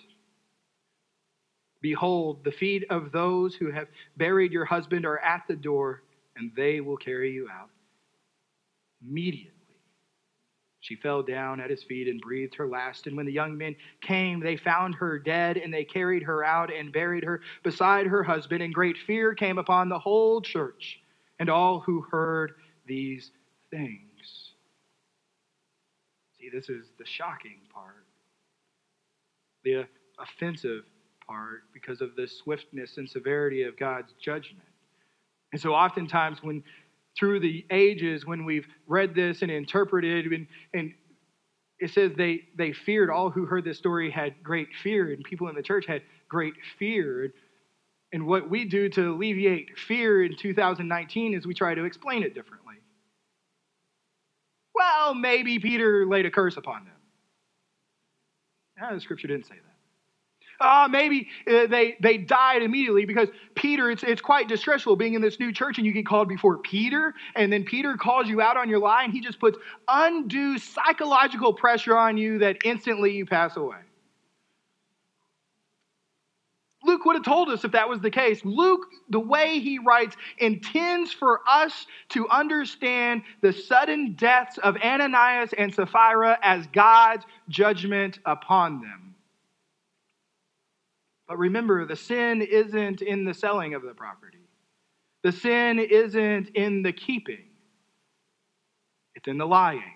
Behold, 1.81 2.45
the 2.45 2.53
feet 2.53 2.85
of 2.91 3.13
those 3.13 3.55
who 3.55 3.71
have 3.71 3.89
buried 4.19 4.53
your 4.53 4.67
husband 4.67 5.07
are 5.07 5.19
at 5.21 5.43
the 5.49 5.57
door, 5.57 6.03
and 6.37 6.51
they 6.57 6.81
will 6.81 6.97
carry 6.97 7.33
you 7.33 7.49
out. 7.51 7.71
Immediately 9.07 9.63
she 10.83 10.97
fell 10.97 11.23
down 11.23 11.61
at 11.61 11.71
his 11.71 11.85
feet 11.85 12.09
and 12.09 12.21
breathed 12.21 12.57
her 12.57 12.67
last. 12.67 13.07
And 13.07 13.17
when 13.17 13.25
the 13.25 13.33
young 13.33 13.57
men 13.57 13.77
came, 14.01 14.41
they 14.41 14.57
found 14.57 14.97
her 14.97 15.17
dead, 15.17 15.57
and 15.57 15.73
they 15.73 15.85
carried 15.85 16.25
her 16.25 16.45
out 16.45 16.73
and 16.73 16.93
buried 16.93 17.23
her 17.23 17.41
beside 17.63 18.09
her 18.09 18.25
husband. 18.25 18.65
And 18.65 18.75
great 18.75 18.97
fear 19.07 19.33
came 19.33 19.59
upon 19.59 19.89
the 19.89 19.99
whole 19.99 20.41
church 20.41 21.01
and 21.39 21.49
all 21.49 21.79
who 21.79 22.01
heard 22.01 22.55
these 22.85 23.31
things. 23.71 24.51
See, 26.41 26.51
this 26.53 26.69
is 26.69 26.87
the 26.99 27.07
shocking 27.07 27.61
part, 27.73 28.05
the 29.63 29.87
offensive 30.19 30.83
part, 31.25 31.63
because 31.73 32.01
of 32.01 32.17
the 32.17 32.27
swiftness 32.27 32.97
and 32.97 33.09
severity 33.09 33.63
of 33.63 33.79
God's 33.79 34.15
judgment. 34.21 34.67
And 35.53 35.61
so, 35.61 35.75
oftentimes, 35.75 36.43
when 36.43 36.63
through 37.19 37.41
the 37.41 37.65
ages 37.71 38.27
when 38.27 38.45
we've 38.45 38.67
read 38.87 39.15
this 39.15 39.43
and 39.43 39.51
interpreted 39.51 40.27
and, 40.27 40.47
and 40.73 40.95
it 41.79 41.91
says 41.91 42.13
they, 42.17 42.43
they 42.57 42.73
feared 42.73 43.11
all 43.11 43.29
who 43.29 43.45
heard 43.45 43.65
this 43.65 43.77
story 43.77 44.11
had 44.11 44.43
great 44.43 44.69
fear 44.83 45.13
and 45.13 45.25
people 45.25 45.49
in 45.49 45.55
the 45.55 45.63
church 45.63 45.85
had 45.87 46.03
great 46.29 46.55
fear. 46.79 47.35
And 48.13 48.27
what 48.27 48.49
we 48.49 48.65
do 48.65 48.89
to 48.91 49.13
alleviate 49.13 49.79
fear 49.79 50.25
in 50.25 50.37
2019 50.37 51.35
is 51.35 51.47
we 51.47 51.55
try 51.55 51.75
to 51.75 51.85
explain 51.85 52.23
it 52.23 52.35
differently. 52.35 52.77
Well 54.75 55.15
maybe 55.15 55.59
peter 55.59 56.07
laid 56.07 56.25
a 56.25 56.31
curse 56.31 56.57
upon 56.57 56.85
them. 56.85 56.95
No, 58.81 58.95
the 58.95 59.01
scripture 59.01 59.29
didn't 59.29 59.47
say 59.47 59.57
that 59.57 59.72
uh, 60.63 60.89
maybe 60.89 61.29
uh, 61.47 61.67
they, 61.67 61.97
they 62.01 62.17
died 62.17 62.63
immediately 62.63 63.05
because 63.05 63.29
Peter, 63.55 63.91
it's, 63.91 64.03
it's 64.03 64.21
quite 64.21 64.49
distressful 64.49 64.97
being 64.97 65.15
in 65.15 65.23
this 65.23 65.39
new 65.41 65.53
church 65.53 65.79
and 65.79 65.87
you 65.87 65.93
get 65.93 66.07
called 66.07 66.29
before 66.29 66.59
Peter, 66.59 67.15
and 67.35 67.53
then 67.53 67.65
Peter 67.65 67.97
calls 67.97 68.29
you 68.29 68.41
out 68.41 68.57
on 68.57 68.69
your 68.69 68.79
lie, 68.79 69.05
and 69.05 69.13
he 69.13 69.21
just 69.21 69.39
puts 69.39 69.59
undue 69.89 70.59
psychological 70.59 71.53
pressure 71.53 71.97
on 71.97 72.17
you 72.17 72.39
that 72.39 72.59
instantly 72.65 73.13
you 73.13 73.27
pass 73.27 73.57
away. 73.57 73.79
Luke 76.85 77.05
would 77.05 77.15
have 77.15 77.25
told 77.25 77.49
us 77.49 77.65
if 77.65 77.73
that 77.73 77.89
was 77.89 78.01
the 78.01 78.11
case. 78.11 78.45
Luke, 78.45 78.87
the 79.09 79.21
way 79.21 79.61
he 79.61 79.79
writes, 79.79 80.17
intends 80.39 81.13
for 81.13 81.41
us 81.49 81.87
to 82.09 82.29
understand 82.29 83.23
the 83.41 83.53
sudden 83.53 84.15
deaths 84.15 84.59
of 84.59 84.77
Ananias 84.79 85.53
and 85.57 85.73
Sapphira 85.73 86.39
as 86.43 86.67
God's 86.69 87.25
judgment 87.49 88.19
upon 88.27 88.81
them. 88.81 89.12
But 91.33 91.39
remember, 91.39 91.87
the 91.87 91.97
sin 91.97 92.43
isn't 92.43 93.01
in 93.01 93.25
the 93.25 93.33
selling 93.33 93.73
of 93.73 93.81
the 93.81 93.95
property, 93.95 94.51
the 95.23 95.33
sin 95.33 95.79
isn't 95.79 96.51
in 96.51 96.83
the 96.83 96.93
keeping, 96.93 97.47
it's 99.15 99.27
in 99.27 99.39
the 99.39 99.47
lying, 99.47 99.95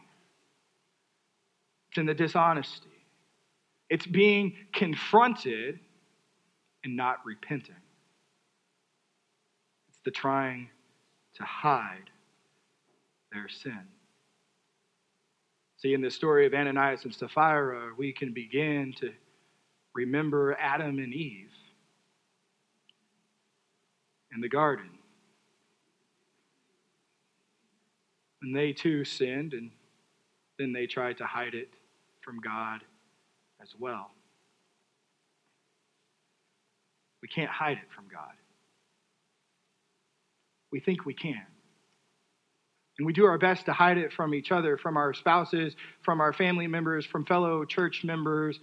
it's 1.90 1.98
in 1.98 2.06
the 2.06 2.14
dishonesty, 2.14 2.88
it's 3.90 4.06
being 4.06 4.54
confronted 4.72 5.78
and 6.84 6.96
not 6.96 7.18
repenting. 7.26 7.74
It's 9.90 9.98
the 10.06 10.12
trying 10.12 10.70
to 11.34 11.42
hide 11.42 12.08
their 13.30 13.50
sin. 13.50 13.82
See, 15.76 15.92
in 15.92 16.00
the 16.00 16.10
story 16.10 16.46
of 16.46 16.54
Ananias 16.54 17.04
and 17.04 17.14
Sapphira, 17.14 17.90
we 17.94 18.14
can 18.14 18.32
begin 18.32 18.94
to 19.00 19.12
remember 19.96 20.56
Adam 20.60 20.98
and 20.98 21.14
Eve 21.14 21.50
in 24.34 24.40
the 24.40 24.48
garden. 24.48 24.90
And 28.42 28.54
they 28.54 28.72
too 28.72 29.04
sinned, 29.04 29.54
and 29.54 29.70
then 30.58 30.72
they 30.72 30.86
tried 30.86 31.16
to 31.18 31.24
hide 31.24 31.54
it 31.54 31.70
from 32.22 32.38
God 32.40 32.82
as 33.62 33.70
well. 33.78 34.10
We 37.22 37.28
can't 37.28 37.50
hide 37.50 37.78
it 37.78 37.88
from 37.94 38.04
God. 38.12 38.34
we 40.70 40.80
think 40.80 41.06
we 41.06 41.14
can. 41.14 41.46
And 42.98 43.06
we 43.06 43.12
do 43.12 43.24
our 43.24 43.38
best 43.38 43.66
to 43.66 43.72
hide 43.72 43.98
it 43.98 44.12
from 44.12 44.34
each 44.34 44.52
other, 44.52 44.76
from 44.76 44.96
our 44.96 45.14
spouses, 45.14 45.74
from 46.02 46.20
our 46.20 46.32
family 46.32 46.66
members, 46.66 47.06
from 47.06 47.24
fellow 47.24 47.64
church 47.64 48.04
members. 48.04 48.60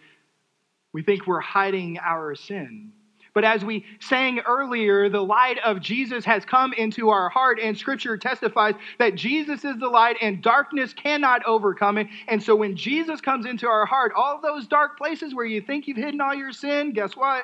We 0.94 1.02
think 1.04 1.28
we're 1.28 1.42
hiding 1.42 1.98
our 2.00 2.36
sin. 2.36 2.94
But 3.34 3.44
as 3.44 3.66
we 3.66 3.84
sang 4.00 4.40
earlier, 4.42 5.10
the 5.10 5.24
light 5.24 5.58
of 5.66 5.82
Jesus 5.82 6.24
has 6.26 6.46
come 6.46 6.72
into 6.74 7.10
our 7.10 7.30
heart, 7.30 7.60
and 7.60 7.76
scripture 7.76 8.16
testifies 8.16 8.76
that 9.00 9.16
Jesus 9.16 9.66
is 9.66 9.78
the 9.80 9.88
light 9.88 10.18
and 10.22 10.42
darkness 10.42 10.94
cannot 10.94 11.44
overcome 11.46 11.98
it. 11.98 12.08
And 12.28 12.42
so 12.42 12.56
when 12.56 12.76
Jesus 12.76 13.22
comes 13.22 13.48
into 13.48 13.68
our 13.68 13.88
heart, 13.88 14.12
all 14.16 14.40
those 14.40 14.68
dark 14.68 15.00
places 15.00 15.34
where 15.34 15.46
you 15.46 15.62
think 15.62 15.88
you've 15.88 15.98
hidden 15.98 16.22
all 16.22 16.36
your 16.36 16.52
sin, 16.52 16.94
guess 16.94 17.16
what? 17.16 17.44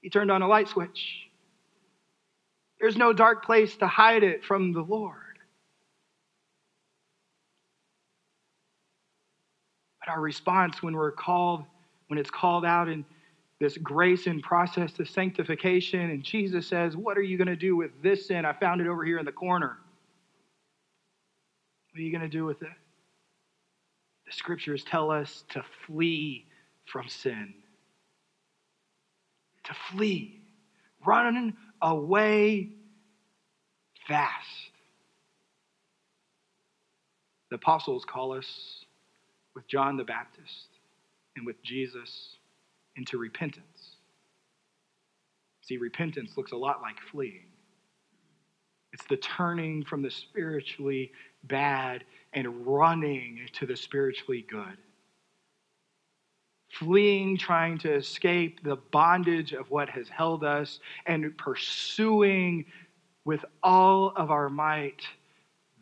He 0.00 0.08
turned 0.08 0.30
on 0.30 0.40
a 0.40 0.48
light 0.48 0.68
switch. 0.68 1.28
There's 2.80 2.96
no 2.96 3.12
dark 3.12 3.44
place 3.44 3.76
to 3.76 3.86
hide 3.86 4.22
it 4.22 4.44
from 4.44 4.72
the 4.72 4.82
Lord. 4.82 5.18
But 10.00 10.10
our 10.10 10.20
response 10.20 10.82
when 10.82 10.94
we're 10.94 11.12
called, 11.12 11.64
when 12.08 12.18
it's 12.18 12.30
called 12.30 12.64
out 12.64 12.88
in 12.88 13.04
this 13.60 13.76
grace 13.78 14.26
and 14.26 14.42
process 14.42 14.92
to 14.92 15.06
sanctification, 15.06 16.00
and 16.00 16.22
Jesus 16.22 16.66
says, 16.66 16.96
What 16.96 17.16
are 17.16 17.22
you 17.22 17.38
going 17.38 17.48
to 17.48 17.56
do 17.56 17.76
with 17.76 17.90
this 18.02 18.26
sin? 18.26 18.44
I 18.44 18.52
found 18.52 18.80
it 18.80 18.86
over 18.86 19.04
here 19.04 19.18
in 19.18 19.24
the 19.24 19.32
corner. 19.32 19.78
What 21.90 22.00
are 22.00 22.02
you 22.02 22.10
going 22.10 22.22
to 22.22 22.28
do 22.28 22.44
with 22.44 22.62
it? 22.62 22.68
The 24.26 24.32
scriptures 24.32 24.84
tell 24.84 25.10
us 25.10 25.44
to 25.50 25.64
flee 25.86 26.46
from 26.86 27.08
sin. 27.08 27.54
To 29.64 29.74
flee. 29.92 30.40
Run 31.06 31.54
away 31.80 32.70
fast. 34.08 34.70
The 37.50 37.56
apostles 37.56 38.04
call 38.04 38.32
us 38.32 38.84
with 39.54 39.66
John 39.68 39.96
the 39.96 40.04
Baptist 40.04 40.73
and 41.36 41.46
with 41.46 41.62
Jesus 41.62 42.36
into 42.96 43.18
repentance. 43.18 43.96
See, 45.62 45.76
repentance 45.76 46.36
looks 46.36 46.52
a 46.52 46.56
lot 46.56 46.82
like 46.82 47.00
fleeing. 47.10 47.46
It's 48.92 49.06
the 49.06 49.16
turning 49.16 49.84
from 49.84 50.02
the 50.02 50.10
spiritually 50.10 51.10
bad 51.44 52.04
and 52.32 52.66
running 52.66 53.40
to 53.54 53.66
the 53.66 53.76
spiritually 53.76 54.46
good. 54.48 54.76
Fleeing, 56.78 57.36
trying 57.36 57.78
to 57.78 57.92
escape 57.92 58.62
the 58.62 58.76
bondage 58.76 59.52
of 59.52 59.70
what 59.70 59.88
has 59.88 60.08
held 60.08 60.44
us, 60.44 60.80
and 61.06 61.36
pursuing 61.38 62.64
with 63.24 63.44
all 63.62 64.12
of 64.16 64.30
our 64.30 64.48
might 64.48 65.02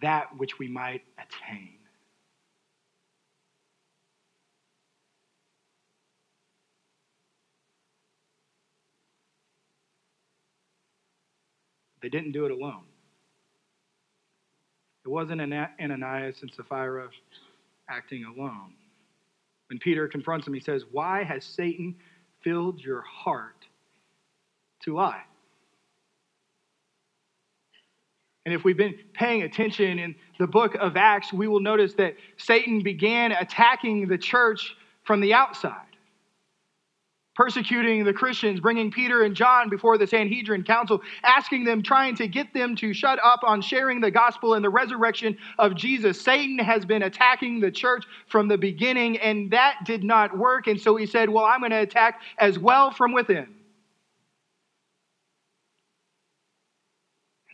that 0.01 0.37
which 0.37 0.59
we 0.59 0.69
might 0.69 1.03
attain. 1.19 1.75
They 12.03 12.09
didn't 12.09 12.33
do 12.33 12.45
it 12.45 12.51
alone. 12.51 12.83
It 15.05 15.09
wasn't 15.09 15.41
Ananias 15.41 16.43
and 16.43 16.53
Sapphira 16.53 17.09
acting 17.89 18.25
alone. 18.25 18.75
When 19.69 19.79
Peter 19.79 20.07
confronts 20.09 20.47
him, 20.47 20.55
he 20.55 20.61
says, 20.61 20.85
Why 20.91 21.25
has 21.25 21.45
Satan 21.45 21.95
filled 22.43 22.81
your 22.81 23.03
heart 23.03 23.67
to 24.83 24.95
lie? 24.95 25.23
And 28.45 28.55
if 28.55 28.65
we've 28.65 28.77
been 28.77 28.95
paying 29.15 29.43
attention 29.43 30.01
in 30.01 30.17
the 30.39 30.49
book 30.49 30.75
of 30.75 30.97
Acts, 30.97 31.33
we 31.33 31.47
will 31.47 31.61
notice 31.61 31.95
that 31.95 32.17
Satan 32.37 32.83
began 32.83 33.31
attacking 33.33 34.09
the 34.09 34.19
church 34.19 34.75
from 35.05 35.21
the 35.21 35.33
outside 35.33 35.92
persecuting 37.35 38.05
the 38.05 38.13
Christians, 38.13 38.61
bringing 38.61 38.91
Peter 38.91 39.23
and 39.23 39.35
John 39.35 39.69
before 39.69 39.97
the 39.97 40.07
Sanhedrin 40.07 40.65
council, 40.65 41.01
asking 41.23 41.65
them, 41.65 41.83
trying 41.83 42.15
to 42.17 42.29
get 42.29 42.53
them 42.53 42.77
to 42.77 42.93
shut 42.93 43.19
up 43.25 43.41
on 43.43 43.63
sharing 43.63 44.01
the 44.01 44.11
gospel 44.11 44.55
and 44.55 44.65
the 44.65 44.71
resurrection 44.71 45.37
of 45.59 45.75
Jesus. 45.75 46.21
Satan 46.21 46.59
has 46.59 46.85
been 46.85 47.03
attacking 47.03 47.61
the 47.61 47.71
church 47.71 48.05
from 48.27 48.49
the 48.49 48.59
beginning, 48.59 49.19
and 49.19 49.51
that 49.51 49.79
did 49.85 50.05
not 50.05 50.37
work. 50.37 50.67
And 50.67 50.81
so 50.81 50.97
he 50.97 51.07
said, 51.07 51.31
Well, 51.31 51.45
I'm 51.45 51.61
going 51.61 51.71
to 51.71 51.79
attack 51.79 52.21
as 52.39 52.59
well 52.59 52.91
from 52.91 53.13
within. 53.13 53.49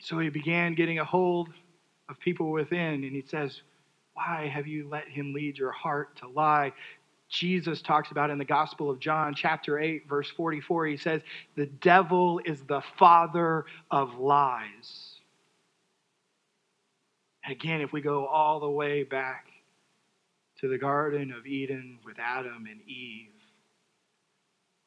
So 0.01 0.19
he 0.19 0.31
began 0.31 0.75
getting 0.75 0.99
a 0.99 1.05
hold 1.05 1.51
of 2.09 2.19
people 2.19 2.51
within, 2.51 3.05
and 3.05 3.13
he 3.13 3.23
says, 3.23 3.61
Why 4.15 4.51
have 4.53 4.67
you 4.67 4.89
let 4.89 5.07
him 5.07 5.33
lead 5.35 5.59
your 5.59 5.73
heart 5.73 6.17
to 6.17 6.29
lie? 6.29 6.73
Jesus 7.29 7.83
talks 7.83 8.11
about 8.11 8.31
in 8.31 8.39
the 8.39 8.45
Gospel 8.45 8.91
of 8.91 8.99
John, 9.01 9.35
chapter 9.35 9.79
8, 9.79 10.09
verse 10.09 10.31
44. 10.31 10.87
He 10.87 10.97
says, 10.97 11.21
The 11.57 11.67
devil 11.67 12.41
is 12.45 12.63
the 12.63 12.83
father 12.99 13.67
of 13.91 14.19
lies. 14.19 15.17
Again, 17.47 17.81
if 17.81 17.93
we 17.93 18.01
go 18.01 18.27
all 18.27 18.61
the 18.61 18.71
way 18.71 19.03
back 19.03 19.47
to 20.61 20.69
the 20.69 20.79
Garden 20.79 21.33
of 21.33 21.47
Eden 21.47 21.99
with 22.05 22.19
Adam 22.19 22.67
and 22.71 22.81
Eve, 22.87 23.29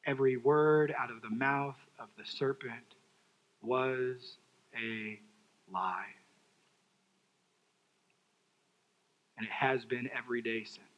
every 0.04 0.36
word 0.36 0.92
out 0.98 1.10
of 1.10 1.22
the 1.22 1.30
mouth 1.30 1.78
of 1.98 2.08
the 2.18 2.24
serpent 2.24 2.96
was 3.62 4.36
a 4.76 5.18
lie. 5.72 6.06
And 9.38 9.46
it 9.46 9.52
has 9.52 9.84
been 9.84 10.10
every 10.16 10.42
day 10.42 10.64
since. 10.64 10.91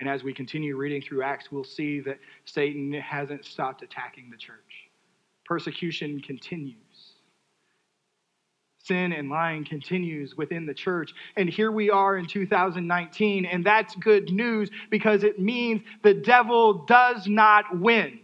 And 0.00 0.08
as 0.08 0.22
we 0.22 0.32
continue 0.32 0.76
reading 0.76 1.02
through 1.02 1.22
Acts, 1.22 1.50
we'll 1.50 1.64
see 1.64 2.00
that 2.00 2.18
Satan 2.44 2.92
hasn't 2.92 3.44
stopped 3.44 3.82
attacking 3.82 4.30
the 4.30 4.36
church. 4.36 4.88
Persecution 5.44 6.20
continues. 6.20 6.76
Sin 8.84 9.12
and 9.12 9.28
lying 9.28 9.64
continues 9.64 10.36
within 10.36 10.66
the 10.66 10.72
church. 10.72 11.12
And 11.36 11.48
here 11.48 11.72
we 11.72 11.90
are 11.90 12.16
in 12.16 12.26
2019, 12.26 13.44
and 13.44 13.64
that's 13.64 13.94
good 13.96 14.30
news 14.30 14.70
because 14.88 15.24
it 15.24 15.38
means 15.38 15.82
the 16.02 16.14
devil 16.14 16.86
does 16.86 17.26
not 17.26 17.78
win. 17.78 18.20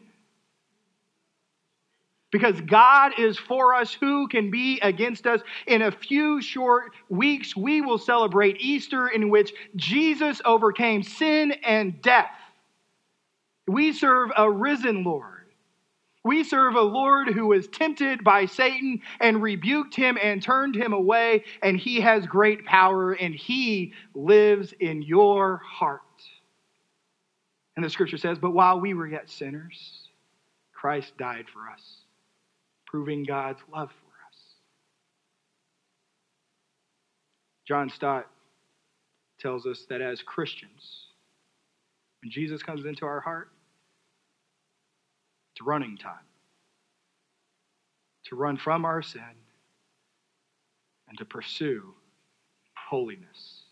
Because 2.34 2.60
God 2.62 3.12
is 3.16 3.38
for 3.38 3.76
us, 3.76 3.94
who 3.94 4.26
can 4.26 4.50
be 4.50 4.80
against 4.80 5.24
us? 5.24 5.40
In 5.68 5.82
a 5.82 5.92
few 5.92 6.42
short 6.42 6.90
weeks, 7.08 7.54
we 7.54 7.80
will 7.80 7.96
celebrate 7.96 8.60
Easter, 8.60 9.06
in 9.06 9.30
which 9.30 9.52
Jesus 9.76 10.42
overcame 10.44 11.04
sin 11.04 11.52
and 11.64 12.02
death. 12.02 12.34
We 13.68 13.92
serve 13.92 14.30
a 14.36 14.50
risen 14.50 15.04
Lord. 15.04 15.46
We 16.24 16.42
serve 16.42 16.74
a 16.74 16.80
Lord 16.80 17.28
who 17.28 17.46
was 17.46 17.68
tempted 17.68 18.24
by 18.24 18.46
Satan 18.46 19.00
and 19.20 19.40
rebuked 19.40 19.94
him 19.94 20.18
and 20.20 20.42
turned 20.42 20.74
him 20.74 20.92
away, 20.92 21.44
and 21.62 21.78
he 21.78 22.00
has 22.00 22.26
great 22.26 22.64
power, 22.64 23.12
and 23.12 23.32
he 23.32 23.92
lives 24.12 24.74
in 24.80 25.02
your 25.02 25.58
heart. 25.58 26.00
And 27.76 27.84
the 27.84 27.90
scripture 27.90 28.18
says, 28.18 28.40
But 28.40 28.50
while 28.50 28.80
we 28.80 28.92
were 28.92 29.06
yet 29.06 29.30
sinners, 29.30 30.08
Christ 30.72 31.16
died 31.16 31.46
for 31.48 31.70
us 31.72 32.03
proving 32.94 33.24
God's 33.24 33.58
love 33.72 33.90
for 33.90 34.12
us. 34.28 34.38
John 37.66 37.90
Stott 37.90 38.30
tells 39.40 39.66
us 39.66 39.84
that 39.88 40.00
as 40.00 40.22
Christians, 40.22 41.08
when 42.22 42.30
Jesus 42.30 42.62
comes 42.62 42.84
into 42.84 43.04
our 43.04 43.18
heart, 43.18 43.50
it's 45.50 45.66
running 45.66 45.96
time 45.96 46.14
to 48.26 48.36
run 48.36 48.56
from 48.56 48.84
our 48.84 49.02
sin 49.02 49.22
and 51.08 51.18
to 51.18 51.24
pursue 51.24 51.92
holiness. 52.76 53.62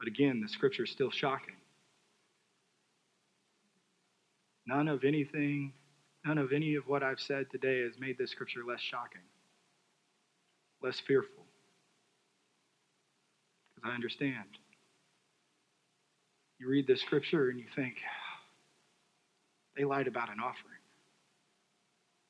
But 0.00 0.08
again, 0.08 0.40
the 0.40 0.48
scripture 0.48 0.82
is 0.82 0.90
still 0.90 1.12
shocking. 1.12 1.54
None 4.66 4.88
of 4.88 5.04
anything, 5.04 5.72
none 6.24 6.38
of 6.38 6.52
any 6.52 6.74
of 6.74 6.88
what 6.88 7.02
I've 7.02 7.20
said 7.20 7.46
today 7.50 7.82
has 7.82 7.98
made 7.98 8.18
this 8.18 8.32
scripture 8.32 8.60
less 8.66 8.80
shocking, 8.80 9.20
less 10.82 10.98
fearful. 10.98 11.44
Because 13.74 13.90
I 13.90 13.94
understand. 13.94 14.58
You 16.58 16.68
read 16.68 16.86
this 16.86 17.00
scripture 17.00 17.50
and 17.50 17.58
you 17.58 17.66
think, 17.76 17.96
they 19.76 19.84
lied 19.84 20.08
about 20.08 20.30
an 20.30 20.40
offering. 20.40 20.80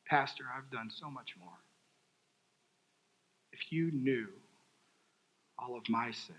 Pastor, 0.07 0.45
I've 0.57 0.71
done 0.71 0.91
so 0.91 1.11
much 1.11 1.31
more. 1.39 1.49
If 3.53 3.73
you 3.73 3.91
knew 3.93 4.27
all 5.59 5.77
of 5.77 5.89
my 5.89 6.11
sins, 6.11 6.37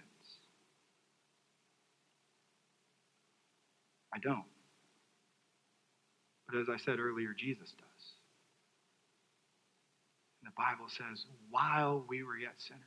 I 4.13 4.19
don't. 4.19 4.43
But 6.49 6.59
as 6.59 6.67
I 6.69 6.77
said 6.77 6.99
earlier, 6.99 7.33
Jesus 7.37 7.73
does. 7.77 8.05
And 10.41 10.51
the 10.51 10.55
Bible 10.55 10.87
says, 10.89 11.25
while 11.49 12.05
we 12.07 12.23
were 12.23 12.37
yet 12.37 12.55
sinners, 12.57 12.81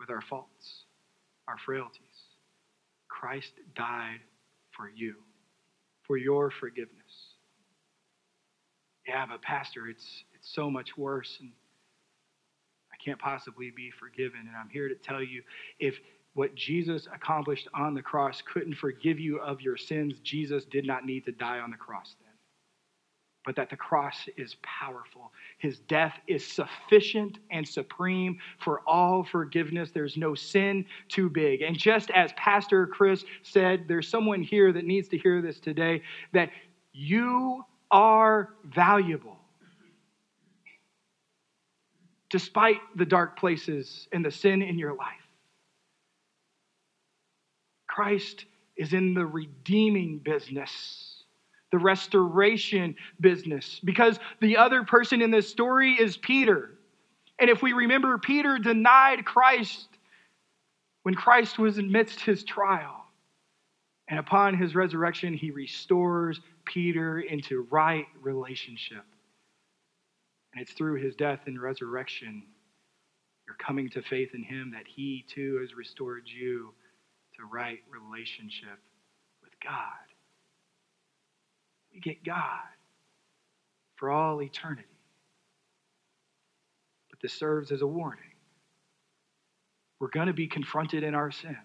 with 0.00 0.10
our 0.10 0.22
faults, 0.22 0.84
our 1.46 1.58
frailties, 1.64 2.00
Christ 3.08 3.52
died 3.76 4.20
for 4.76 4.88
you, 4.88 5.14
for 6.06 6.16
your 6.16 6.50
forgiveness. 6.50 6.96
Yeah, 9.06 9.26
but 9.26 9.42
Pastor, 9.42 9.88
it's, 9.88 10.24
it's 10.34 10.52
so 10.52 10.70
much 10.70 10.96
worse, 10.96 11.36
and 11.40 11.50
I 12.92 12.96
can't 13.04 13.18
possibly 13.18 13.70
be 13.76 13.90
forgiven. 13.98 14.40
And 14.40 14.56
I'm 14.56 14.70
here 14.70 14.88
to 14.88 14.94
tell 14.94 15.22
you 15.22 15.42
if 15.78 15.94
what 16.34 16.54
Jesus 16.54 17.08
accomplished 17.12 17.68
on 17.74 17.94
the 17.94 18.02
cross 18.02 18.42
couldn't 18.52 18.74
forgive 18.74 19.18
you 19.18 19.38
of 19.40 19.60
your 19.60 19.76
sins, 19.76 20.14
Jesus 20.22 20.64
did 20.64 20.86
not 20.86 21.04
need 21.04 21.24
to 21.26 21.32
die 21.32 21.58
on 21.58 21.70
the 21.70 21.76
cross. 21.76 22.14
But 23.46 23.56
that 23.56 23.70
the 23.70 23.76
cross 23.76 24.28
is 24.36 24.56
powerful. 24.62 25.32
His 25.58 25.78
death 25.80 26.14
is 26.26 26.46
sufficient 26.46 27.38
and 27.50 27.66
supreme 27.66 28.38
for 28.58 28.82
all 28.86 29.24
forgiveness. 29.24 29.90
There's 29.92 30.18
no 30.18 30.34
sin 30.34 30.84
too 31.08 31.30
big. 31.30 31.62
And 31.62 31.76
just 31.76 32.10
as 32.10 32.32
Pastor 32.34 32.86
Chris 32.86 33.24
said, 33.42 33.86
there's 33.88 34.08
someone 34.08 34.42
here 34.42 34.72
that 34.72 34.84
needs 34.84 35.08
to 35.08 35.18
hear 35.18 35.40
this 35.40 35.58
today 35.58 36.02
that 36.32 36.50
you 36.92 37.64
are 37.90 38.50
valuable. 38.64 39.38
Despite 42.28 42.78
the 42.94 43.06
dark 43.06 43.38
places 43.38 44.06
and 44.12 44.24
the 44.24 44.30
sin 44.30 44.62
in 44.62 44.78
your 44.78 44.94
life. 44.94 45.16
Christ 47.88 48.44
is 48.76 48.92
in 48.92 49.14
the 49.14 49.26
redeeming 49.26 50.18
business, 50.18 51.09
the 51.72 51.78
restoration 51.78 52.96
business, 53.20 53.80
because 53.84 54.18
the 54.40 54.56
other 54.56 54.82
person 54.82 55.22
in 55.22 55.30
this 55.30 55.48
story 55.48 55.92
is 55.92 56.16
Peter. 56.16 56.70
And 57.38 57.48
if 57.48 57.62
we 57.62 57.72
remember, 57.72 58.18
Peter 58.18 58.58
denied 58.58 59.24
Christ 59.24 59.88
when 61.04 61.14
Christ 61.14 61.58
was 61.58 61.78
amidst 61.78 62.20
his 62.20 62.44
trial. 62.44 63.04
And 64.08 64.18
upon 64.18 64.56
his 64.56 64.74
resurrection, 64.74 65.32
he 65.32 65.50
restores 65.52 66.40
Peter 66.64 67.20
into 67.20 67.66
right 67.70 68.06
relationship. 68.20 69.04
And 70.52 70.60
it's 70.60 70.72
through 70.72 71.00
his 71.00 71.14
death 71.14 71.40
and 71.46 71.60
resurrection, 71.62 72.42
you're 73.46 73.56
coming 73.64 73.88
to 73.90 74.02
faith 74.02 74.30
in 74.34 74.42
him, 74.42 74.72
that 74.74 74.86
he 74.86 75.24
too 75.32 75.58
has 75.60 75.74
restored 75.74 76.24
you 76.26 76.74
to 77.36 77.46
right 77.46 77.78
relationship 77.88 78.78
with 79.42 79.52
God. 79.62 80.09
We 81.92 82.00
get 82.00 82.24
God 82.24 82.60
for 83.96 84.10
all 84.10 84.42
eternity. 84.42 84.84
But 87.10 87.20
this 87.20 87.32
serves 87.32 87.72
as 87.72 87.82
a 87.82 87.86
warning. 87.86 88.24
We're 89.98 90.08
going 90.08 90.28
to 90.28 90.32
be 90.32 90.46
confronted 90.46 91.02
in 91.02 91.14
our 91.14 91.30
sin. 91.30 91.56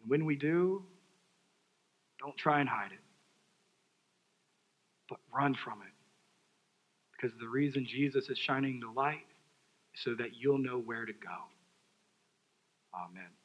And 0.00 0.10
when 0.10 0.24
we 0.24 0.36
do, 0.36 0.84
don't 2.20 2.36
try 2.36 2.60
and 2.60 2.68
hide 2.68 2.92
it, 2.92 2.98
but 5.08 5.18
run 5.34 5.54
from 5.54 5.80
it. 5.80 5.92
Because 7.12 7.36
the 7.38 7.48
reason 7.48 7.86
Jesus 7.86 8.28
is 8.28 8.38
shining 8.38 8.80
the 8.80 8.90
light 8.90 9.26
is 9.94 10.02
so 10.02 10.14
that 10.16 10.36
you'll 10.36 10.58
know 10.58 10.78
where 10.78 11.06
to 11.06 11.12
go. 11.12 11.36
Amen. 12.94 13.37